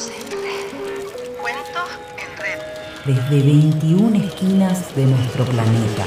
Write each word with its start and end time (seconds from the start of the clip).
En 0.00 0.30
red. 0.30 1.36
Cuentos 1.38 1.90
en 2.16 2.32
red. 2.38 2.58
Desde 3.04 3.46
21 3.46 4.16
esquinas 4.16 4.96
de 4.96 5.04
nuestro 5.04 5.44
planeta. 5.44 6.06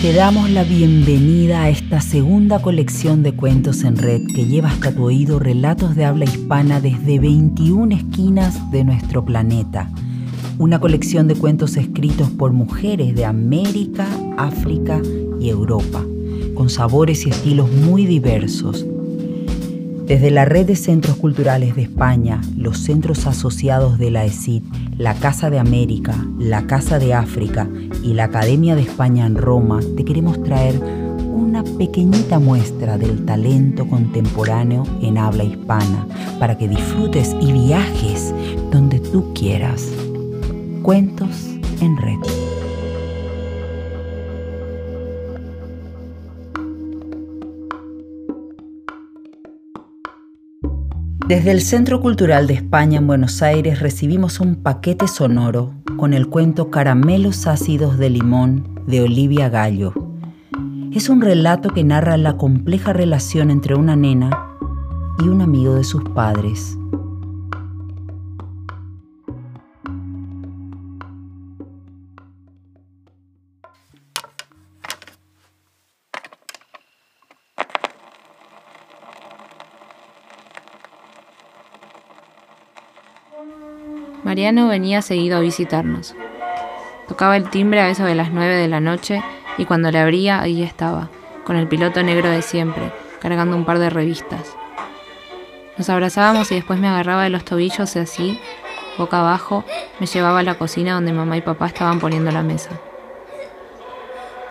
Te 0.00 0.12
damos 0.12 0.50
la 0.50 0.64
bienvenida 0.64 1.62
a 1.62 1.68
esta 1.68 2.00
segunda 2.00 2.60
colección 2.60 3.22
de 3.22 3.36
cuentos 3.36 3.84
en 3.84 3.96
red 3.96 4.22
que 4.34 4.46
lleva 4.46 4.70
hasta 4.70 4.92
tu 4.92 5.04
oído 5.04 5.38
relatos 5.38 5.94
de 5.94 6.04
habla 6.04 6.24
hispana 6.24 6.80
desde 6.80 7.20
21 7.20 7.94
esquinas 7.94 8.72
de 8.72 8.82
nuestro 8.82 9.24
planeta. 9.24 9.88
Una 10.58 10.80
colección 10.80 11.28
de 11.28 11.36
cuentos 11.36 11.76
escritos 11.76 12.28
por 12.30 12.50
mujeres 12.50 13.14
de 13.14 13.24
América, 13.24 14.08
África 14.36 15.00
y 15.38 15.48
Europa, 15.48 16.04
con 16.56 16.68
sabores 16.70 17.24
y 17.24 17.30
estilos 17.30 17.70
muy 17.70 18.04
diversos 18.04 18.84
desde 20.06 20.30
la 20.30 20.44
Red 20.44 20.66
de 20.66 20.76
Centros 20.76 21.16
Culturales 21.16 21.76
de 21.76 21.82
España, 21.82 22.40
los 22.56 22.78
centros 22.78 23.26
asociados 23.26 23.98
de 23.98 24.10
la 24.10 24.24
ESID, 24.24 24.62
la 24.98 25.14
Casa 25.14 25.50
de 25.50 25.58
América, 25.58 26.14
la 26.38 26.66
Casa 26.66 26.98
de 26.98 27.14
África 27.14 27.68
y 28.02 28.14
la 28.14 28.24
Academia 28.24 28.74
de 28.74 28.82
España 28.82 29.26
en 29.26 29.36
Roma, 29.36 29.80
te 29.96 30.04
queremos 30.04 30.42
traer 30.42 30.78
una 31.32 31.62
pequeñita 31.62 32.38
muestra 32.38 32.98
del 32.98 33.24
talento 33.24 33.86
contemporáneo 33.86 34.84
en 35.02 35.18
habla 35.18 35.44
hispana 35.44 36.06
para 36.38 36.58
que 36.58 36.68
disfrutes 36.68 37.36
y 37.40 37.52
viajes 37.52 38.34
donde 38.70 38.98
tú 39.00 39.32
quieras. 39.34 39.88
Cuentos 40.82 41.30
en 41.80 41.96
red. 41.96 42.41
Desde 51.28 51.50
el 51.50 51.62
Centro 51.62 52.00
Cultural 52.00 52.46
de 52.46 52.54
España 52.54 52.98
en 52.98 53.06
Buenos 53.06 53.42
Aires 53.42 53.80
recibimos 53.80 54.40
un 54.40 54.56
paquete 54.56 55.06
sonoro 55.06 55.72
con 55.96 56.14
el 56.14 56.28
cuento 56.28 56.70
Caramelos 56.70 57.46
ácidos 57.46 57.98
de 57.98 58.10
limón 58.10 58.80
de 58.86 59.02
Olivia 59.02 59.48
Gallo. 59.48 59.94
Es 60.92 61.08
un 61.08 61.20
relato 61.20 61.70
que 61.70 61.84
narra 61.84 62.16
la 62.16 62.36
compleja 62.36 62.92
relación 62.92 63.50
entre 63.50 63.74
una 63.74 63.96
nena 63.96 64.30
y 65.24 65.28
un 65.28 65.40
amigo 65.40 65.74
de 65.74 65.84
sus 65.84 66.02
padres. 66.10 66.76
Mariano 84.32 84.66
venía 84.66 85.02
seguido 85.02 85.36
a 85.36 85.40
visitarnos. 85.40 86.14
Tocaba 87.06 87.36
el 87.36 87.50
timbre 87.50 87.80
a 87.80 87.90
eso 87.90 88.06
de 88.06 88.14
las 88.14 88.32
nueve 88.32 88.54
de 88.54 88.66
la 88.66 88.80
noche 88.80 89.22
y 89.58 89.66
cuando 89.66 89.90
le 89.90 89.98
abría 89.98 90.40
ahí 90.40 90.62
estaba, 90.62 91.10
con 91.44 91.56
el 91.56 91.68
piloto 91.68 92.02
negro 92.02 92.30
de 92.30 92.40
siempre, 92.40 92.94
cargando 93.20 93.54
un 93.58 93.66
par 93.66 93.78
de 93.78 93.90
revistas. 93.90 94.56
Nos 95.76 95.90
abrazábamos 95.90 96.50
y 96.50 96.54
después 96.54 96.80
me 96.80 96.88
agarraba 96.88 97.24
de 97.24 97.28
los 97.28 97.44
tobillos 97.44 97.94
y 97.94 97.98
así, 97.98 98.40
boca 98.96 99.20
abajo, 99.20 99.66
me 100.00 100.06
llevaba 100.06 100.38
a 100.38 100.44
la 100.44 100.54
cocina 100.54 100.94
donde 100.94 101.12
mamá 101.12 101.36
y 101.36 101.42
papá 101.42 101.66
estaban 101.66 102.00
poniendo 102.00 102.30
la 102.30 102.42
mesa. 102.42 102.70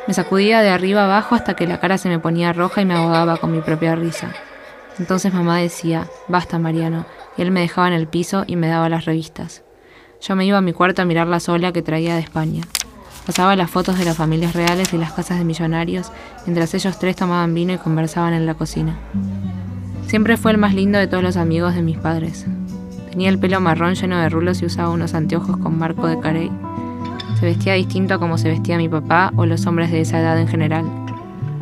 Me 0.06 0.14
sacudía 0.14 0.62
de 0.62 0.70
arriba 0.70 1.06
abajo 1.06 1.34
hasta 1.34 1.56
que 1.56 1.66
la 1.66 1.80
cara 1.80 1.98
se 1.98 2.08
me 2.08 2.20
ponía 2.20 2.54
roja 2.54 2.82
y 2.82 2.86
me 2.86 2.94
ahogaba 2.94 3.38
con 3.38 3.52
mi 3.52 3.62
propia 3.62 3.96
risa. 3.96 4.32
Entonces 5.00 5.34
mamá 5.34 5.58
decía, 5.58 6.06
basta 6.28 6.59
Mariano, 6.59 7.08
y 7.36 7.42
él 7.42 7.50
me 7.50 7.62
dejaba 7.62 7.88
en 7.88 7.94
el 7.96 8.06
piso 8.06 8.44
y 8.46 8.58
me 8.58 8.68
daba 8.68 8.88
las 8.88 9.06
revistas. 9.06 9.63
Yo 10.22 10.36
me 10.36 10.46
iba 10.46 10.59
a 10.59 10.62
mi 10.62 10.72
cuarto 10.72 11.02
a 11.02 11.06
mirar 11.06 11.28
la 11.28 11.40
sola 11.40 11.74
que 11.74 11.82
traía 11.82 12.14
de 12.14 12.22
España. 12.22 12.62
Pasaba 13.26 13.56
las 13.56 13.72
fotos 13.72 13.98
de 13.98 14.06
las 14.06 14.18
familias 14.18 14.54
reales 14.54 14.94
y 14.94 14.98
las 15.00 15.14
casas 15.14 15.40
de 15.40 15.46
millonarios, 15.46 16.12
mientras 16.46 16.76
ellos 16.76 17.00
tres 17.00 17.16
tomaban 17.16 17.56
vino 17.56 17.74
y 17.74 17.80
conversaban 17.80 18.34
en 18.36 18.46
la 18.46 18.54
cocina. 18.54 19.00
Siempre 20.06 20.38
fue 20.38 20.52
el 20.52 20.60
más 20.60 20.76
lindo 20.76 21.00
de 21.00 21.08
todos 21.08 21.24
los 21.24 21.38
amigos 21.38 21.74
de 21.74 21.81
mis 21.81 21.98
padres. 21.98 22.46
Tenía 23.10 23.30
el 23.30 23.40
pelo 23.40 23.60
marrón 23.62 23.96
lleno 23.96 24.20
de 24.20 24.30
rulos 24.30 24.62
y 24.62 24.68
usaba 24.68 24.90
unos 24.90 25.16
anteojos 25.16 25.58
con 25.58 25.80
marco 25.80 26.06
de 26.06 26.20
carey. 26.20 26.52
Se 27.40 27.46
vestía 27.48 27.74
distinto 27.74 28.14
a 28.14 28.20
como 28.20 28.38
se 28.38 28.50
vestía 28.50 28.78
mi 28.78 28.90
papá 28.90 29.34
o 29.38 29.48
los 29.48 29.66
hombres 29.66 29.90
de 29.90 30.02
esa 30.02 30.20
edad 30.20 30.40
en 30.40 30.48
general. 30.48 30.86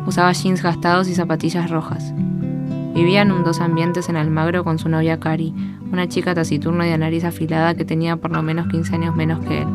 Usaba 0.06 0.32
jeans 0.32 0.62
gastados 0.62 1.08
y 1.08 1.14
zapatillas 1.14 1.70
rojas. 1.70 2.12
Vivía 2.94 3.22
en 3.22 3.30
un 3.30 3.44
dos 3.44 3.60
ambientes 3.60 4.08
en 4.08 4.16
Almagro 4.16 4.64
con 4.64 4.78
su 4.78 4.88
novia 4.88 5.20
Cari, 5.20 5.54
una 5.92 6.08
chica 6.08 6.34
taciturna 6.34 6.86
y 6.86 6.90
de 6.90 6.98
nariz 6.98 7.24
afilada 7.24 7.74
que 7.74 7.84
tenía 7.84 8.16
por 8.16 8.32
lo 8.32 8.42
menos 8.42 8.66
15 8.68 8.94
años 8.94 9.14
menos 9.14 9.44
que 9.44 9.62
él. 9.62 9.68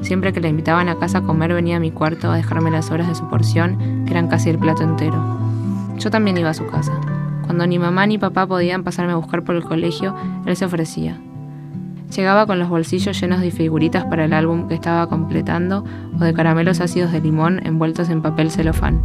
Siempre 0.00 0.32
que 0.32 0.40
la 0.40 0.48
invitaban 0.48 0.88
a 0.88 0.98
casa 0.98 1.18
a 1.18 1.22
comer 1.22 1.52
venía 1.54 1.76
a 1.76 1.80
mi 1.80 1.90
cuarto 1.90 2.30
a 2.30 2.36
dejarme 2.36 2.70
las 2.70 2.90
horas 2.90 3.08
de 3.08 3.14
su 3.14 3.28
porción, 3.28 4.04
que 4.04 4.12
eran 4.12 4.28
casi 4.28 4.50
el 4.50 4.58
plato 4.58 4.82
entero. 4.82 5.22
Yo 5.98 6.10
también 6.10 6.36
iba 6.36 6.50
a 6.50 6.54
su 6.54 6.66
casa. 6.66 6.92
Cuando 7.44 7.66
ni 7.66 7.78
mamá 7.78 8.06
ni 8.06 8.18
papá 8.18 8.46
podían 8.46 8.84
pasarme 8.84 9.12
a 9.12 9.16
buscar 9.16 9.44
por 9.44 9.54
el 9.54 9.62
colegio, 9.62 10.14
él 10.46 10.56
se 10.56 10.64
ofrecía. 10.64 11.18
Llegaba 12.14 12.46
con 12.46 12.58
los 12.58 12.68
bolsillos 12.68 13.20
llenos 13.20 13.40
de 13.40 13.50
figuritas 13.50 14.04
para 14.04 14.24
el 14.24 14.32
álbum 14.32 14.68
que 14.68 14.74
estaba 14.74 15.08
completando 15.08 15.84
o 16.14 16.24
de 16.24 16.32
caramelos 16.32 16.80
ácidos 16.80 17.12
de 17.12 17.20
limón 17.20 17.60
envueltos 17.66 18.08
en 18.08 18.22
papel 18.22 18.50
celofán. 18.50 19.02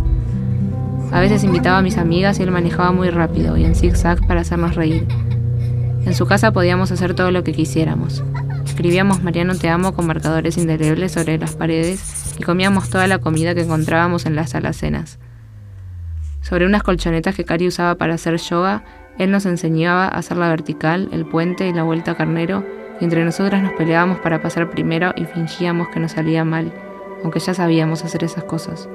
A 1.11 1.19
veces 1.21 1.43
invitaba 1.43 1.79
a 1.79 1.81
mis 1.81 1.97
amigas 1.97 2.39
y 2.39 2.43
él 2.43 2.51
manejaba 2.51 2.91
muy 2.91 3.09
rápido 3.09 3.57
y 3.57 3.65
en 3.65 3.73
zigzag 3.73 4.25
para 4.27 4.41
hacernos 4.41 4.75
reír. 4.75 5.07
En 6.05 6.13
su 6.13 6.27
casa 6.27 6.51
podíamos 6.51 6.91
hacer 6.91 7.15
todo 7.15 7.31
lo 7.31 7.43
que 7.43 7.51
quisiéramos. 7.51 8.23
Escribíamos 8.63 9.23
Mariano 9.23 9.55
te 9.55 9.69
amo 9.69 9.93
con 9.93 10.05
marcadores 10.05 10.57
indelebles 10.57 11.11
sobre 11.11 11.37
las 11.39 11.55
paredes 11.55 12.35
y 12.39 12.43
comíamos 12.43 12.89
toda 12.89 13.07
la 13.07 13.17
comida 13.17 13.55
que 13.55 13.61
encontrábamos 13.61 14.27
en 14.27 14.35
las 14.35 14.53
alacenas. 14.53 15.17
Sobre 16.41 16.65
unas 16.65 16.83
colchonetas 16.83 17.35
que 17.35 17.43
Cari 17.43 17.67
usaba 17.67 17.95
para 17.95 18.13
hacer 18.13 18.37
yoga, 18.37 18.83
él 19.17 19.31
nos 19.31 19.45
enseñaba 19.45 20.05
a 20.05 20.19
hacer 20.19 20.37
la 20.37 20.47
vertical, 20.47 21.09
el 21.11 21.25
puente 21.25 21.67
y 21.67 21.73
la 21.73 21.83
vuelta 21.83 22.15
carnero, 22.15 22.63
y 23.01 23.03
entre 23.03 23.25
nosotras 23.25 23.61
nos 23.61 23.73
peleábamos 23.73 24.19
para 24.19 24.41
pasar 24.41 24.69
primero 24.69 25.11
y 25.15 25.25
fingíamos 25.25 25.89
que 25.89 25.99
nos 25.99 26.13
salía 26.13 26.45
mal, 26.45 26.71
aunque 27.23 27.39
ya 27.39 27.53
sabíamos 27.53 28.05
hacer 28.05 28.23
esas 28.23 28.45
cosas. 28.45 28.87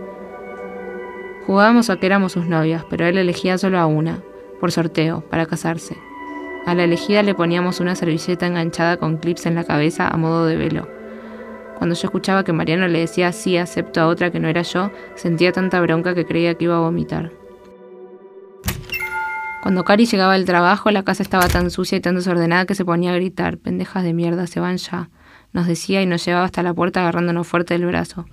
Jugábamos 1.47 1.91
a 1.91 1.97
que 1.97 2.07
éramos 2.07 2.33
sus 2.33 2.47
novias, 2.47 2.85
pero 2.89 3.07
él 3.07 3.19
elegía 3.19 3.59
solo 3.59 3.79
a 3.79 3.87
una, 3.87 4.23
por 4.61 4.73
sorteo, 4.73 5.21
para 5.29 5.45
casarse. 5.45 5.97
A 6.65 6.75
la 6.75 6.85
elegida 6.85 7.23
le 7.23 7.35
poníamos 7.35 7.81
una 7.81 7.95
servilleta 7.95 8.47
enganchada 8.47 8.97
con 8.97 9.19
clips 9.19 9.45
en 9.45 9.55
la 9.55 9.65
cabeza 9.65 10.09
a 10.09 10.17
modo 10.17 10.47
de 10.47 10.57
velo. 10.57 10.89
Cuando 11.77 11.95
yo 11.95 12.07
escuchaba 12.07 12.45
que 12.45 12.55
Mariano 12.55 12.89
le 12.89 13.01
decía 13.01 13.31
sí, 13.33 13.59
acepto 13.59 14.01
a 14.01 14.07
otra 14.07 14.31
que 14.31 14.41
no 14.41 14.49
era 14.49 14.63
yo, 14.63 14.91
sentía 15.17 15.53
tanta 15.53 15.81
bronca 15.83 16.15
que 16.15 16.25
creía 16.25 16.55
que 16.55 16.65
iba 16.65 16.77
a 16.77 16.81
vomitar. 16.81 17.31
Cuando 19.63 19.85
Cari 19.85 20.07
llegaba 20.07 20.35
del 20.35 20.47
trabajo, 20.47 20.91
la 20.91 21.05
casa 21.05 21.23
estaba 21.23 21.49
tan 21.49 21.71
sucia 21.71 21.99
y 21.99 22.01
tan 22.01 22.15
desordenada 22.15 22.65
que 22.65 22.75
se 22.75 22.87
ponía 22.87 23.13
a 23.13 23.17
gritar, 23.17 23.59
pendejas 23.59 24.03
de 24.03 24.15
mierda, 24.15 24.47
se 24.47 24.61
van 24.61 24.79
ya, 24.79 25.11
nos 25.53 25.67
decía 25.67 26.01
y 26.01 26.07
nos 26.07 26.25
llevaba 26.25 26.47
hasta 26.47 26.63
la 26.63 26.73
puerta 26.73 27.01
agarrándonos 27.01 27.47
fuerte 27.47 27.75
del 27.75 27.87
brazo. 27.87 28.25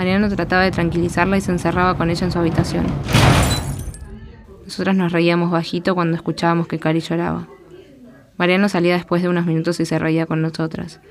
Mariano 0.00 0.30
trataba 0.30 0.62
de 0.62 0.70
tranquilizarla 0.70 1.36
y 1.36 1.42
se 1.42 1.52
encerraba 1.52 1.94
con 1.94 2.08
ella 2.08 2.24
en 2.24 2.32
su 2.32 2.38
habitación. 2.38 2.86
Nosotras 4.64 4.96
nos 4.96 5.12
reíamos 5.12 5.50
bajito 5.50 5.94
cuando 5.94 6.16
escuchábamos 6.16 6.68
que 6.68 6.78
Cari 6.78 7.00
lloraba. 7.00 7.48
Mariano 8.38 8.70
salía 8.70 8.94
después 8.94 9.20
de 9.20 9.28
unos 9.28 9.44
minutos 9.44 9.78
y 9.78 9.84
se 9.84 9.98
reía 9.98 10.24
con 10.24 10.40
nosotras. 10.40 11.02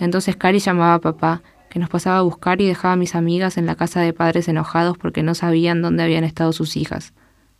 Entonces 0.00 0.34
Cari 0.34 0.58
llamaba 0.58 0.94
a 0.94 1.00
papá, 1.00 1.42
que 1.70 1.78
nos 1.78 1.88
pasaba 1.88 2.18
a 2.18 2.22
buscar 2.22 2.60
y 2.60 2.66
dejaba 2.66 2.94
a 2.94 2.96
mis 2.96 3.14
amigas 3.14 3.56
en 3.56 3.66
la 3.66 3.76
casa 3.76 4.00
de 4.00 4.12
padres 4.12 4.48
enojados 4.48 4.98
porque 4.98 5.22
no 5.22 5.36
sabían 5.36 5.80
dónde 5.80 6.02
habían 6.02 6.24
estado 6.24 6.52
sus 6.52 6.76
hijas. 6.76 7.12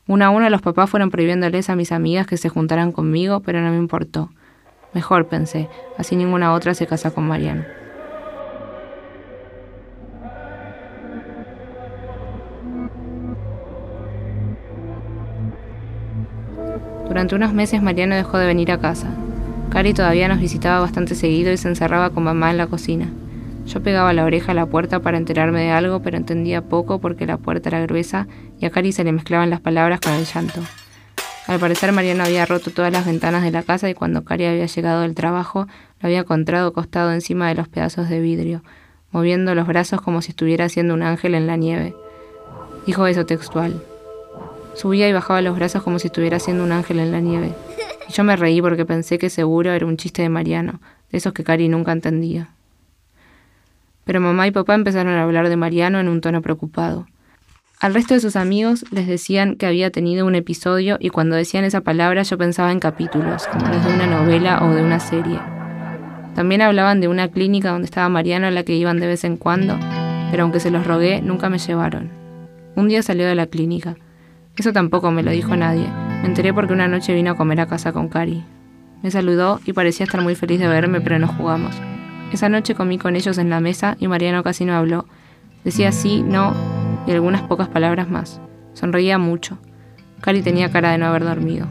Una 0.09 0.27
a 0.27 0.31
una 0.31 0.51
los 0.51 0.61
papás 0.61 0.91
fueron 0.91 1.13
prohibiéndoles 1.13 1.71
a 1.71 1.77
mis 1.77 1.93
amigas 1.93 2.27
que 2.27 2.37
se 2.37 2.49
juntaran 2.49 2.91
conmigo, 2.91 3.43
pero 3.43 3.61
no 3.61 3.71
me 3.71 3.79
importó. 3.79 4.33
Mejor 4.93 5.29
pensé, 5.29 5.69
así 5.99 6.17
ninguna 6.17 6.53
otra 6.53 6.75
se 6.75 6.89
casa 6.89 7.13
con 7.13 7.29
Mariano. 7.29 7.63
Durante 17.15 17.37
unos 17.37 17.55
meses 17.55 17.81
Mariano 17.81 18.17
dejó 18.17 18.39
de 18.39 18.47
venir 18.49 18.73
a 18.73 18.81
casa. 18.81 19.07
Cari 19.71 19.95
todavía 19.95 20.27
nos 20.27 20.41
visitaba 20.41 20.81
bastante 20.81 21.15
seguido 21.15 21.53
y 21.53 21.57
se 21.57 21.69
encerraba 21.69 22.11
con 22.11 22.25
mamá 22.25 22.51
en 22.51 22.57
la 22.57 22.67
cocina. 22.67 23.09
Yo 23.67 23.85
pegaba 23.85 24.13
la 24.13 24.25
oreja 24.25 24.51
a 24.51 24.55
la 24.57 24.67
puerta 24.67 24.99
para 24.99 25.17
enterarme 25.17 25.61
de 25.61 25.71
algo, 25.71 26.03
pero 26.03 26.17
entendía 26.17 26.63
poco 26.63 27.01
porque 27.01 27.25
la 27.25 27.37
puerta 27.37 27.69
era 27.69 27.81
gruesa 27.83 28.27
y 28.59 28.67
a 28.67 28.71
Cari 28.71 28.91
se 28.91 29.05
le 29.05 29.13
mezclaban 29.13 29.49
las 29.49 29.61
palabras 29.61 30.01
con 30.01 30.13
el 30.13 30.25
llanto. 30.25 30.61
Al 31.47 31.61
parecer 31.61 31.93
Mariano 31.93 32.25
había 32.25 32.47
roto 32.47 32.73
todas 32.73 32.91
las 32.91 33.07
ventanas 33.07 33.45
de 33.45 33.53
la 33.53 33.63
casa 33.63 33.89
y 33.89 33.95
cuando 33.95 34.25
Cari 34.25 34.47
había 34.47 34.67
llegado 34.67 35.03
del 35.03 35.15
trabajo 35.15 35.69
lo 36.01 36.07
había 36.09 36.23
encontrado 36.23 36.67
acostado 36.67 37.13
encima 37.13 37.47
de 37.47 37.55
los 37.55 37.69
pedazos 37.69 38.09
de 38.09 38.19
vidrio, 38.19 38.65
moviendo 39.13 39.55
los 39.55 39.69
brazos 39.69 40.01
como 40.01 40.21
si 40.21 40.31
estuviera 40.31 40.65
haciendo 40.65 40.95
un 40.95 41.05
ángel 41.05 41.37
en 41.37 41.47
la 41.47 41.55
nieve. 41.55 41.95
Dijo 42.87 43.07
eso 43.07 43.25
textual. 43.25 43.81
Subía 44.75 45.09
y 45.09 45.13
bajaba 45.13 45.41
los 45.41 45.57
brazos 45.57 45.83
como 45.83 45.99
si 45.99 46.09
estuviera 46.09 46.37
haciendo 46.37 46.65
un 46.65 46.73
ángel 46.73 46.99
en 46.99 47.13
la 47.13 47.21
nieve. 47.21 47.53
Y 48.09 48.13
yo 48.13 48.25
me 48.25 48.37
reí 48.37 48.61
porque 48.61 48.85
pensé 48.85 49.19
que 49.19 49.31
seguro 49.31 49.71
era 49.71 49.87
un 49.87 49.97
chiste 49.97 50.23
de 50.23 50.29
Mariano, 50.29 50.81
de 51.11 51.19
esos 51.19 51.33
que 51.33 51.45
Cari 51.45 51.69
nunca 51.69 51.93
entendía. 51.93 52.51
Pero 54.05 54.21
mamá 54.21 54.47
y 54.47 54.51
papá 54.51 54.75
empezaron 54.75 55.15
a 55.15 55.23
hablar 55.23 55.49
de 55.49 55.57
Mariano 55.57 56.01
en 56.01 56.09
un 56.09 56.21
tono 56.21 56.43
preocupado. 56.43 57.07
Al 57.81 57.95
resto 57.95 58.15
de 58.15 58.21
sus 58.21 58.37
amigos 58.37 58.85
les 58.91 59.07
decían 59.07 59.57
que 59.57 59.67
había 59.67 59.91
tenido 59.91 60.27
un 60.27 60.35
episodio 60.35 60.97
y 61.01 61.11
cuando 61.11 61.37
decían 61.37 61.65
esa 61.65 61.81
palabra 61.81 62.23
yo 62.23 62.39
pensaba 62.39 62.73
en 62.73 62.81
capítulos, 62.81 63.47
como 63.47 63.69
los 63.69 63.85
de 63.85 63.95
una 63.95 64.07
novela 64.07 64.65
o 64.65 64.75
de 64.75 64.83
una 64.83 65.01
serie. 65.01 65.39
También 66.35 66.63
hablaban 66.63 67.01
de 67.01 67.09
una 67.09 67.29
clínica 67.29 67.71
donde 67.71 67.87
estaba 67.87 68.09
Mariano 68.09 68.47
a 68.47 68.51
la 68.51 68.65
que 68.65 68.75
iban 68.75 69.01
de 69.01 69.07
vez 69.07 69.25
en 69.25 69.37
cuando, 69.37 69.79
pero 70.31 70.43
aunque 70.43 70.61
se 70.61 70.71
los 70.71 70.87
rogué, 70.87 71.23
nunca 71.23 71.49
me 71.49 71.59
llevaron. 71.59 72.11
Un 72.75 72.89
día 72.89 73.03
salió 73.03 73.27
de 73.27 73.35
la 73.35 73.47
clínica. 73.47 73.97
Eso 74.57 74.73
tampoco 74.73 75.11
me 75.11 75.25
lo 75.25 75.33
dijo 75.33 75.57
nadie. 75.57 75.89
Me 76.23 76.27
enteré 76.27 76.55
porque 76.55 76.73
una 76.73 76.87
noche 76.87 77.13
vino 77.13 77.33
a 77.33 77.37
comer 77.37 77.61
a 77.61 77.67
casa 77.67 77.93
con 77.93 78.09
Cari. 78.09 78.45
Me 79.03 79.11
saludó 79.11 79.61
y 79.65 79.73
parecía 79.73 80.05
estar 80.05 80.23
muy 80.23 80.37
feliz 80.37 80.61
de 80.61 80.69
verme, 80.69 81.01
pero 81.01 81.19
no 81.19 81.27
jugamos. 81.27 81.75
Esa 82.33 82.49
noche 82.49 82.77
comí 82.77 82.97
con 82.97 83.17
ellos 83.17 83.37
en 83.39 83.51
la 83.51 83.59
mesa 83.61 83.97
y 83.99 84.07
Mariano 84.07 84.45
casi 84.45 84.65
no 84.65 84.75
habló. 84.75 85.07
Decía 85.65 85.91
sí, 85.91 86.23
no 86.23 86.55
y 87.07 87.11
algunas 87.11 87.43
pocas 87.43 87.69
palabras 87.69 88.09
más. 88.09 88.41
Sonreía 88.75 89.19
mucho. 89.19 89.59
Cari 90.21 90.41
tenía 90.41 90.71
cara 90.71 90.93
de 90.93 90.99
no 90.99 91.07
haber 91.07 91.25
dormido. 91.25 91.67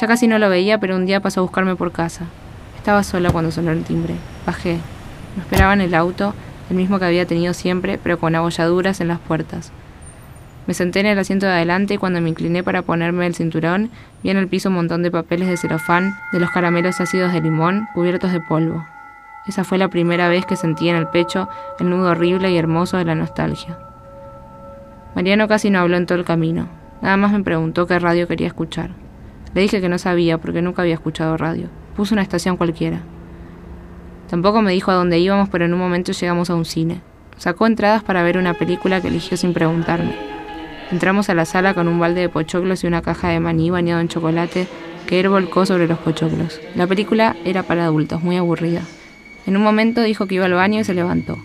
Ya 0.00 0.06
casi 0.06 0.26
no 0.26 0.38
lo 0.38 0.48
veía, 0.48 0.80
pero 0.80 0.96
un 0.96 1.06
día 1.06 1.20
pasó 1.20 1.40
a 1.40 1.42
buscarme 1.42 1.76
por 1.76 1.92
casa. 1.92 2.26
Estaba 2.80 3.02
sola 3.02 3.30
cuando 3.30 3.50
sonó 3.50 3.72
el 3.72 3.84
timbre. 3.84 4.14
Bajé. 4.46 4.78
Me 5.36 5.42
esperaba 5.42 5.74
en 5.74 5.82
el 5.82 5.94
auto, 5.94 6.32
el 6.70 6.76
mismo 6.76 6.98
que 6.98 7.04
había 7.04 7.26
tenido 7.26 7.52
siempre, 7.52 7.98
pero 8.02 8.18
con 8.18 8.34
abolladuras 8.34 9.02
en 9.02 9.08
las 9.08 9.18
puertas. 9.18 9.70
Me 10.66 10.72
senté 10.72 11.00
en 11.00 11.06
el 11.06 11.18
asiento 11.18 11.44
de 11.44 11.52
adelante 11.52 11.92
y 11.92 11.98
cuando 11.98 12.22
me 12.22 12.30
incliné 12.30 12.62
para 12.62 12.80
ponerme 12.80 13.26
el 13.26 13.34
cinturón, 13.34 13.90
vi 14.22 14.30
en 14.30 14.38
el 14.38 14.48
piso 14.48 14.70
un 14.70 14.76
montón 14.76 15.02
de 15.02 15.10
papeles 15.10 15.48
de 15.48 15.58
celofán, 15.58 16.14
de 16.32 16.40
los 16.40 16.48
caramelos 16.52 17.02
ácidos 17.02 17.34
de 17.34 17.42
limón, 17.42 17.86
cubiertos 17.92 18.32
de 18.32 18.40
polvo. 18.40 18.82
Esa 19.46 19.62
fue 19.62 19.76
la 19.76 19.88
primera 19.88 20.28
vez 20.28 20.46
que 20.46 20.56
sentí 20.56 20.88
en 20.88 20.96
el 20.96 21.06
pecho 21.08 21.50
el 21.80 21.90
nudo 21.90 22.12
horrible 22.12 22.50
y 22.50 22.56
hermoso 22.56 22.96
de 22.96 23.04
la 23.04 23.14
nostalgia. 23.14 23.76
Mariano 25.14 25.48
casi 25.48 25.68
no 25.68 25.80
habló 25.80 25.98
en 25.98 26.06
todo 26.06 26.16
el 26.16 26.24
camino. 26.24 26.66
Nada 27.02 27.18
más 27.18 27.30
me 27.30 27.44
preguntó 27.44 27.86
qué 27.86 27.98
radio 27.98 28.26
quería 28.26 28.46
escuchar. 28.46 28.88
Le 29.52 29.60
dije 29.60 29.82
que 29.82 29.90
no 29.90 29.98
sabía 29.98 30.38
porque 30.38 30.62
nunca 30.62 30.80
había 30.80 30.94
escuchado 30.94 31.36
radio. 31.36 31.68
Puso 32.00 32.14
una 32.14 32.22
estación 32.22 32.56
cualquiera. 32.56 33.02
Tampoco 34.30 34.62
me 34.62 34.72
dijo 34.72 34.90
a 34.90 34.94
dónde 34.94 35.18
íbamos, 35.18 35.50
pero 35.50 35.66
en 35.66 35.74
un 35.74 35.78
momento 35.78 36.12
llegamos 36.12 36.48
a 36.48 36.54
un 36.54 36.64
cine. 36.64 37.02
Sacó 37.36 37.66
entradas 37.66 38.02
para 38.02 38.22
ver 38.22 38.38
una 38.38 38.54
película 38.54 39.02
que 39.02 39.08
eligió 39.08 39.36
sin 39.36 39.52
preguntarme. 39.52 40.14
Entramos 40.90 41.28
a 41.28 41.34
la 41.34 41.44
sala 41.44 41.74
con 41.74 41.88
un 41.88 41.98
balde 41.98 42.22
de 42.22 42.30
pochoclos 42.30 42.82
y 42.82 42.86
una 42.86 43.02
caja 43.02 43.28
de 43.28 43.38
maní 43.38 43.68
bañado 43.68 44.00
en 44.00 44.08
chocolate 44.08 44.66
que 45.06 45.20
él 45.20 45.28
volcó 45.28 45.66
sobre 45.66 45.86
los 45.86 45.98
pochoclos. 45.98 46.58
La 46.74 46.86
película 46.86 47.36
era 47.44 47.64
para 47.64 47.84
adultos, 47.84 48.22
muy 48.22 48.38
aburrida. 48.38 48.80
En 49.46 49.58
un 49.58 49.62
momento 49.62 50.00
dijo 50.00 50.24
que 50.24 50.36
iba 50.36 50.46
al 50.46 50.54
baño 50.54 50.80
y 50.80 50.84
se 50.84 50.94
levantó. 50.94 51.36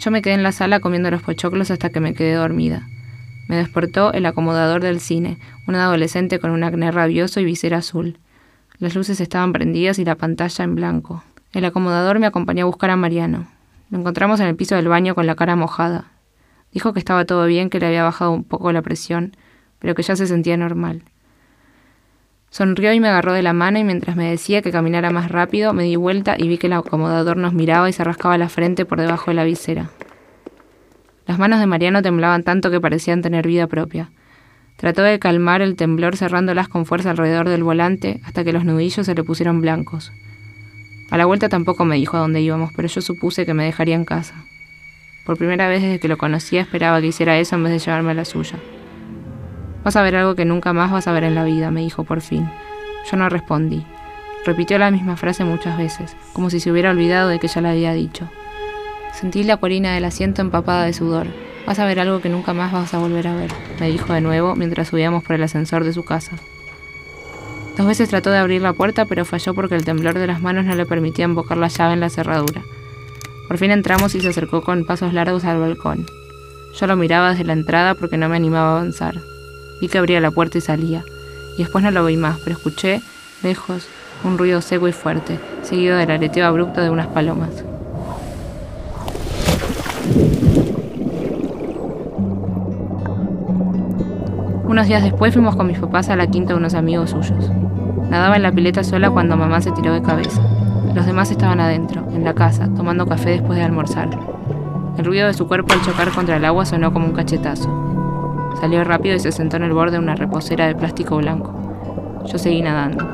Yo 0.00 0.10
me 0.10 0.22
quedé 0.22 0.32
en 0.32 0.42
la 0.42 0.52
sala 0.52 0.80
comiendo 0.80 1.10
los 1.10 1.20
pochoclos 1.20 1.70
hasta 1.70 1.90
que 1.90 2.00
me 2.00 2.14
quedé 2.14 2.32
dormida. 2.32 2.88
Me 3.46 3.56
despertó 3.56 4.14
el 4.14 4.24
acomodador 4.24 4.80
del 4.80 5.00
cine, 5.00 5.36
un 5.66 5.74
adolescente 5.74 6.38
con 6.38 6.50
un 6.50 6.64
acné 6.64 6.90
rabioso 6.92 7.40
y 7.40 7.44
visera 7.44 7.76
azul. 7.76 8.16
Las 8.82 8.96
luces 8.96 9.20
estaban 9.20 9.52
prendidas 9.52 10.00
y 10.00 10.04
la 10.04 10.16
pantalla 10.16 10.64
en 10.64 10.74
blanco. 10.74 11.22
El 11.52 11.64
acomodador 11.64 12.18
me 12.18 12.26
acompañó 12.26 12.64
a 12.64 12.66
buscar 12.66 12.90
a 12.90 12.96
Mariano. 12.96 13.46
Lo 13.90 13.98
encontramos 14.00 14.40
en 14.40 14.48
el 14.48 14.56
piso 14.56 14.74
del 14.74 14.88
baño 14.88 15.14
con 15.14 15.24
la 15.24 15.36
cara 15.36 15.54
mojada. 15.54 16.06
Dijo 16.72 16.92
que 16.92 16.98
estaba 16.98 17.24
todo 17.24 17.46
bien, 17.46 17.70
que 17.70 17.78
le 17.78 17.86
había 17.86 18.02
bajado 18.02 18.32
un 18.32 18.42
poco 18.42 18.72
la 18.72 18.82
presión, 18.82 19.36
pero 19.78 19.94
que 19.94 20.02
ya 20.02 20.16
se 20.16 20.26
sentía 20.26 20.56
normal. 20.56 21.02
Sonrió 22.50 22.92
y 22.92 22.98
me 22.98 23.06
agarró 23.06 23.32
de 23.34 23.42
la 23.42 23.52
mano 23.52 23.78
y 23.78 23.84
mientras 23.84 24.16
me 24.16 24.28
decía 24.28 24.62
que 24.62 24.72
caminara 24.72 25.10
más 25.10 25.30
rápido, 25.30 25.72
me 25.72 25.84
di 25.84 25.94
vuelta 25.94 26.34
y 26.36 26.48
vi 26.48 26.58
que 26.58 26.66
el 26.66 26.72
acomodador 26.72 27.36
nos 27.36 27.52
miraba 27.52 27.88
y 27.88 27.92
se 27.92 28.02
rascaba 28.02 28.36
la 28.36 28.48
frente 28.48 28.84
por 28.84 29.00
debajo 29.00 29.30
de 29.30 29.36
la 29.36 29.44
visera. 29.44 29.90
Las 31.28 31.38
manos 31.38 31.60
de 31.60 31.66
Mariano 31.66 32.02
temblaban 32.02 32.42
tanto 32.42 32.68
que 32.68 32.80
parecían 32.80 33.22
tener 33.22 33.46
vida 33.46 33.68
propia. 33.68 34.10
Trató 34.82 35.02
de 35.04 35.20
calmar 35.20 35.62
el 35.62 35.76
temblor 35.76 36.16
cerrándolas 36.16 36.66
con 36.66 36.86
fuerza 36.86 37.10
alrededor 37.10 37.48
del 37.48 37.62
volante 37.62 38.20
hasta 38.24 38.42
que 38.42 38.52
los 38.52 38.64
nudillos 38.64 39.06
se 39.06 39.14
le 39.14 39.22
pusieron 39.22 39.60
blancos. 39.60 40.10
A 41.08 41.16
la 41.16 41.24
vuelta 41.24 41.48
tampoco 41.48 41.84
me 41.84 41.94
dijo 41.94 42.16
a 42.16 42.20
dónde 42.20 42.40
íbamos, 42.40 42.72
pero 42.74 42.88
yo 42.88 43.00
supuse 43.00 43.46
que 43.46 43.54
me 43.54 43.64
dejaría 43.64 43.94
en 43.94 44.04
casa. 44.04 44.34
Por 45.24 45.38
primera 45.38 45.68
vez 45.68 45.82
desde 45.82 46.00
que 46.00 46.08
lo 46.08 46.18
conocía 46.18 46.62
esperaba 46.62 47.00
que 47.00 47.06
hiciera 47.06 47.38
eso 47.38 47.54
en 47.54 47.62
vez 47.62 47.72
de 47.74 47.78
llevarme 47.78 48.10
a 48.10 48.14
la 48.14 48.24
suya. 48.24 48.56
Vas 49.84 49.94
a 49.94 50.02
ver 50.02 50.16
algo 50.16 50.34
que 50.34 50.46
nunca 50.46 50.72
más 50.72 50.90
vas 50.90 51.06
a 51.06 51.12
ver 51.12 51.22
en 51.22 51.36
la 51.36 51.44
vida, 51.44 51.70
me 51.70 51.82
dijo 51.82 52.02
por 52.02 52.20
fin. 52.20 52.50
Yo 53.08 53.16
no 53.16 53.28
respondí. 53.28 53.86
Repitió 54.44 54.78
la 54.78 54.90
misma 54.90 55.16
frase 55.16 55.44
muchas 55.44 55.78
veces, 55.78 56.16
como 56.32 56.50
si 56.50 56.58
se 56.58 56.72
hubiera 56.72 56.90
olvidado 56.90 57.28
de 57.28 57.38
que 57.38 57.46
ya 57.46 57.60
la 57.60 57.70
había 57.70 57.92
dicho. 57.92 58.28
Sentí 59.12 59.44
la 59.44 59.58
colina 59.58 59.94
del 59.94 60.06
asiento 60.06 60.42
empapada 60.42 60.86
de 60.86 60.92
sudor. 60.92 61.28
Vas 61.66 61.78
a 61.78 61.84
ver 61.84 62.00
algo 62.00 62.20
que 62.20 62.28
nunca 62.28 62.52
más 62.52 62.72
vas 62.72 62.92
a 62.92 62.98
volver 62.98 63.28
a 63.28 63.34
ver, 63.34 63.50
me 63.78 63.88
dijo 63.88 64.12
de 64.12 64.20
nuevo 64.20 64.56
mientras 64.56 64.88
subíamos 64.88 65.22
por 65.22 65.36
el 65.36 65.42
ascensor 65.42 65.84
de 65.84 65.92
su 65.92 66.04
casa. 66.04 66.36
Dos 67.76 67.86
veces 67.86 68.10
trató 68.10 68.30
de 68.30 68.38
abrir 68.38 68.60
la 68.60 68.72
puerta, 68.72 69.06
pero 69.06 69.24
falló 69.24 69.54
porque 69.54 69.76
el 69.76 69.84
temblor 69.84 70.18
de 70.18 70.26
las 70.26 70.42
manos 70.42 70.64
no 70.64 70.74
le 70.74 70.84
permitía 70.84 71.24
embocar 71.24 71.56
la 71.56 71.68
llave 71.68 71.94
en 71.94 72.00
la 72.00 72.10
cerradura. 72.10 72.62
Por 73.48 73.58
fin 73.58 73.70
entramos 73.70 74.14
y 74.14 74.20
se 74.20 74.28
acercó 74.28 74.62
con 74.62 74.84
pasos 74.84 75.14
largos 75.14 75.44
al 75.44 75.58
balcón. 75.58 76.06
Yo 76.78 76.86
lo 76.86 76.96
miraba 76.96 77.30
desde 77.30 77.44
la 77.44 77.52
entrada 77.52 77.94
porque 77.94 78.18
no 78.18 78.28
me 78.28 78.36
animaba 78.36 78.68
a 78.68 78.76
avanzar. 78.78 79.20
Vi 79.80 79.88
que 79.88 79.98
abría 79.98 80.20
la 80.20 80.30
puerta 80.30 80.58
y 80.58 80.60
salía, 80.60 81.04
y 81.56 81.62
después 81.62 81.82
no 81.84 81.90
lo 81.90 82.04
vi 82.04 82.16
más, 82.16 82.38
pero 82.44 82.56
escuché, 82.56 83.02
lejos, 83.42 83.86
un 84.24 84.38
ruido 84.38 84.60
seco 84.60 84.88
y 84.88 84.92
fuerte, 84.92 85.38
seguido 85.62 85.96
del 85.96 86.10
aleteo 86.10 86.46
abrupto 86.46 86.80
de 86.82 86.90
unas 86.90 87.08
palomas. 87.08 87.64
Unos 94.72 94.86
días 94.86 95.02
después 95.02 95.34
fuimos 95.34 95.54
con 95.54 95.66
mis 95.66 95.78
papás 95.78 96.08
a 96.08 96.16
la 96.16 96.28
quinta 96.28 96.54
de 96.54 96.58
unos 96.58 96.72
amigos 96.72 97.10
suyos. 97.10 97.50
Nadaba 98.08 98.36
en 98.36 98.42
la 98.42 98.52
pileta 98.52 98.82
sola 98.82 99.10
cuando 99.10 99.36
mamá 99.36 99.60
se 99.60 99.70
tiró 99.70 99.92
de 99.92 100.00
cabeza. 100.00 100.40
Los 100.94 101.04
demás 101.04 101.30
estaban 101.30 101.60
adentro, 101.60 102.06
en 102.10 102.24
la 102.24 102.32
casa, 102.32 102.70
tomando 102.74 103.06
café 103.06 103.32
después 103.32 103.58
de 103.58 103.66
almorzar. 103.66 104.08
El 104.96 105.04
ruido 105.04 105.26
de 105.26 105.34
su 105.34 105.46
cuerpo 105.46 105.74
al 105.74 105.82
chocar 105.82 106.10
contra 106.12 106.36
el 106.38 106.44
agua 106.46 106.64
sonó 106.64 106.90
como 106.90 107.04
un 107.04 107.12
cachetazo. 107.12 107.68
Salió 108.62 108.82
rápido 108.82 109.14
y 109.14 109.20
se 109.20 109.30
sentó 109.30 109.58
en 109.58 109.64
el 109.64 109.74
borde 109.74 109.92
de 109.92 109.98
una 109.98 110.14
reposera 110.14 110.66
de 110.66 110.74
plástico 110.74 111.18
blanco. 111.18 111.52
Yo 112.24 112.38
seguí 112.38 112.62
nadando. 112.62 113.06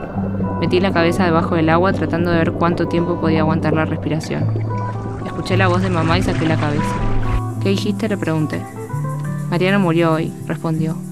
Metí 0.60 0.78
la 0.78 0.92
cabeza 0.92 1.24
debajo 1.24 1.56
del 1.56 1.70
agua 1.70 1.92
tratando 1.92 2.30
de 2.30 2.38
ver 2.38 2.52
cuánto 2.52 2.86
tiempo 2.86 3.20
podía 3.20 3.40
aguantar 3.40 3.72
la 3.72 3.84
respiración. 3.84 4.44
Escuché 5.26 5.56
la 5.56 5.66
voz 5.66 5.82
de 5.82 5.90
mamá 5.90 6.18
y 6.18 6.22
saqué 6.22 6.46
la 6.46 6.56
cabeza. 6.56 6.94
¿Qué 7.60 7.70
dijiste? 7.70 8.08
Le 8.08 8.16
pregunté. 8.16 8.62
Mariano 9.50 9.80
murió 9.80 10.12
hoy, 10.12 10.32
respondió. 10.46 11.07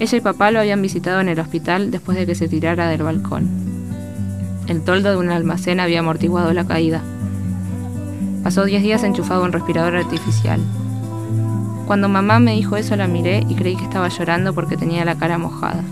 Ella 0.00 0.18
y 0.18 0.20
papá 0.20 0.50
lo 0.52 0.60
habían 0.60 0.80
visitado 0.80 1.20
en 1.20 1.28
el 1.28 1.40
hospital 1.40 1.90
después 1.90 2.16
de 2.16 2.24
que 2.24 2.36
se 2.36 2.48
tirara 2.48 2.88
del 2.88 3.02
balcón. 3.02 3.48
El 4.68 4.82
toldo 4.82 5.10
de 5.10 5.16
un 5.16 5.30
almacén 5.30 5.80
había 5.80 6.00
amortiguado 6.00 6.52
la 6.52 6.66
caída. 6.66 7.02
Pasó 8.44 8.64
10 8.64 8.82
días 8.82 9.02
enchufado 9.02 9.44
en 9.44 9.52
respirador 9.52 9.96
artificial. 9.96 10.60
Cuando 11.86 12.08
mamá 12.08 12.38
me 12.38 12.52
dijo 12.52 12.76
eso 12.76 12.94
la 12.94 13.08
miré 13.08 13.44
y 13.48 13.54
creí 13.54 13.74
que 13.74 13.84
estaba 13.84 14.08
llorando 14.08 14.54
porque 14.54 14.76
tenía 14.76 15.04
la 15.04 15.16
cara 15.16 15.38
mojada. 15.38 15.82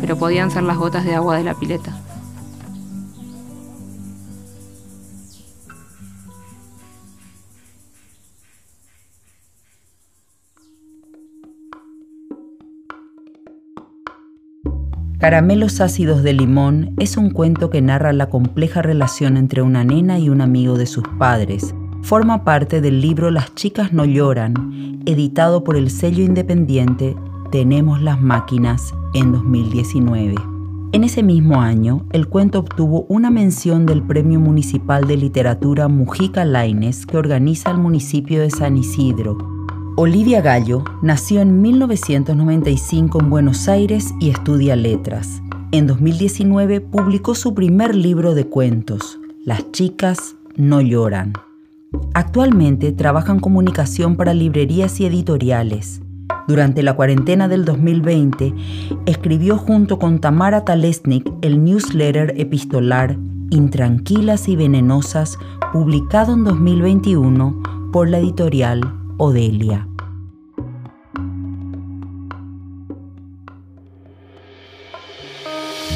Pero 0.00 0.18
podían 0.18 0.50
ser 0.50 0.64
las 0.64 0.76
gotas 0.76 1.04
de 1.04 1.14
agua 1.14 1.36
de 1.36 1.44
la 1.44 1.54
pileta. 1.54 1.92
Caramelos 15.18 15.80
ácidos 15.80 16.22
de 16.22 16.34
limón 16.34 16.94
es 16.98 17.16
un 17.16 17.30
cuento 17.30 17.70
que 17.70 17.80
narra 17.80 18.12
la 18.12 18.28
compleja 18.28 18.82
relación 18.82 19.38
entre 19.38 19.62
una 19.62 19.82
nena 19.82 20.18
y 20.18 20.28
un 20.28 20.42
amigo 20.42 20.76
de 20.76 20.84
sus 20.84 21.04
padres. 21.18 21.74
Forma 22.02 22.44
parte 22.44 22.82
del 22.82 23.00
libro 23.00 23.30
Las 23.30 23.54
chicas 23.54 23.94
no 23.94 24.04
lloran, 24.04 25.02
editado 25.06 25.64
por 25.64 25.76
el 25.76 25.90
sello 25.90 26.22
independiente 26.22 27.16
Tenemos 27.50 28.02
las 28.02 28.20
máquinas 28.20 28.94
en 29.14 29.32
2019. 29.32 30.34
En 30.92 31.02
ese 31.02 31.22
mismo 31.22 31.62
año, 31.62 32.04
el 32.12 32.28
cuento 32.28 32.58
obtuvo 32.58 33.06
una 33.08 33.30
mención 33.30 33.86
del 33.86 34.02
Premio 34.02 34.38
Municipal 34.38 35.06
de 35.06 35.16
Literatura 35.16 35.88
Mujica 35.88 36.44
Laines 36.44 37.06
que 37.06 37.16
organiza 37.16 37.70
el 37.70 37.78
municipio 37.78 38.42
de 38.42 38.50
San 38.50 38.76
Isidro 38.76 39.55
Olivia 39.98 40.42
Gallo 40.42 40.84
nació 41.00 41.40
en 41.40 41.62
1995 41.62 43.18
en 43.18 43.30
Buenos 43.30 43.66
Aires 43.66 44.12
y 44.20 44.28
estudia 44.28 44.76
letras. 44.76 45.40
En 45.72 45.86
2019 45.86 46.82
publicó 46.82 47.34
su 47.34 47.54
primer 47.54 47.94
libro 47.94 48.34
de 48.34 48.46
cuentos, 48.46 49.18
Las 49.42 49.72
chicas 49.72 50.36
no 50.54 50.82
lloran. 50.82 51.32
Actualmente 52.12 52.92
trabaja 52.92 53.32
en 53.32 53.40
comunicación 53.40 54.16
para 54.16 54.34
librerías 54.34 55.00
y 55.00 55.06
editoriales. 55.06 56.02
Durante 56.46 56.82
la 56.82 56.94
cuarentena 56.94 57.48
del 57.48 57.64
2020, 57.64 58.52
escribió 59.06 59.56
junto 59.56 59.98
con 59.98 60.18
Tamara 60.18 60.66
Talesnik 60.66 61.26
el 61.40 61.64
newsletter 61.64 62.34
epistolar 62.36 63.16
Intranquilas 63.48 64.46
y 64.46 64.56
Venenosas, 64.56 65.38
publicado 65.72 66.34
en 66.34 66.44
2021 66.44 67.62
por 67.92 68.10
la 68.10 68.18
editorial 68.18 69.05
Odelia. 69.18 69.88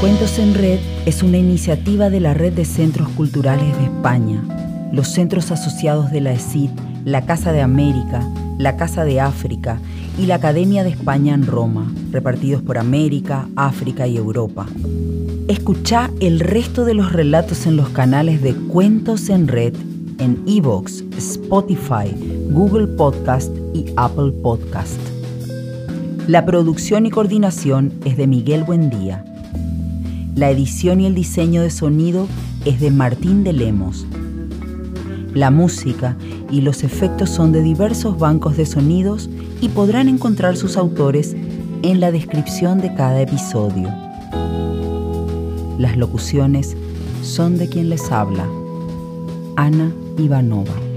Cuentos 0.01 0.39
en 0.39 0.55
Red 0.55 0.79
es 1.05 1.23
una 1.23 1.37
iniciativa 1.37 2.09
de 2.09 2.21
la 2.21 2.33
Red 2.33 2.55
de 2.55 2.65
Centros 2.65 3.09
Culturales 3.11 3.77
de 3.77 3.85
España, 3.85 4.43
los 4.93 5.09
centros 5.09 5.51
asociados 5.51 6.11
de 6.11 6.23
la 6.23 6.33
ESID, 6.33 6.71
la 7.05 7.27
Casa 7.27 7.53
de 7.53 7.61
América, 7.61 8.27
la 8.59 8.79
Casa 8.79 9.05
de 9.05 9.21
África 9.21 9.79
y 10.19 10.25
la 10.25 10.37
Academia 10.37 10.83
de 10.83 10.91
España 10.91 11.35
en 11.35 11.47
Roma, 11.47 11.93
repartidos 12.13 12.63
por 12.63 12.79
América, 12.79 13.49
África 13.55 14.07
y 14.07 14.17
Europa. 14.17 14.67
Escucha 15.47 16.11
el 16.21 16.41
resto 16.41 16.87
de 16.87 16.95
los 16.95 17.13
relatos 17.13 17.67
en 17.67 17.77
los 17.77 17.91
canales 17.91 18.41
de 18.41 18.55
Cuentos 18.55 19.29
en 19.29 19.47
Red 19.47 19.75
en 20.21 20.43
Evox, 20.47 21.03
Spotify, 21.17 22.15
Google 22.51 22.89
Podcast 22.89 23.57
y 23.73 23.87
Apple 23.97 24.33
Podcast. 24.43 24.99
La 26.27 26.45
producción 26.45 27.07
y 27.07 27.11
coordinación 27.11 27.93
es 28.05 28.17
de 28.17 28.27
Miguel 28.27 28.65
Buendía. 28.65 29.25
La 30.35 30.51
edición 30.51 31.01
y 31.01 31.07
el 31.07 31.15
diseño 31.15 31.63
de 31.63 31.71
sonido 31.71 32.27
es 32.65 32.81
de 32.81 32.91
Martín 32.91 33.45
de 33.45 33.53
Lemos. 33.53 34.05
La 35.33 35.53
música 35.53 36.17
y 36.51 36.63
los 36.63 36.83
efectos 36.83 37.31
son 37.31 37.53
de 37.53 37.63
diversos 37.63 38.19
bancos 38.19 38.57
de 38.57 38.67
sonidos 38.67 39.31
y 39.61 39.69
podrán 39.69 40.09
encontrar 40.09 40.57
sus 40.57 40.77
autores 40.77 41.37
en 41.83 42.01
la 42.01 42.11
descripción 42.11 42.81
de 42.81 42.93
cada 42.95 43.21
episodio. 43.21 43.89
Las 45.79 45.97
locuciones 45.97 46.77
son 47.23 47.59
de 47.59 47.69
quien 47.69 47.91
les 47.91 48.11
habla, 48.11 48.49
Ana 49.55 49.93
Ivanova. 50.19 50.90